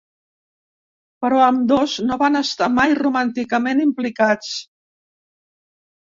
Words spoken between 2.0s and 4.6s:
no van estar mai romànticament implicats.